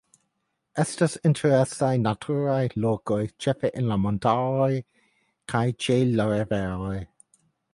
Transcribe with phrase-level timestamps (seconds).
[0.83, 4.71] Estas interesaj naturaj lokoj ĉefe en la montaroj
[5.55, 6.99] kaj ĉe la riveroj.